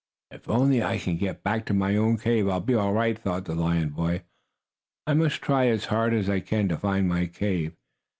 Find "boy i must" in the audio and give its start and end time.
3.89-5.43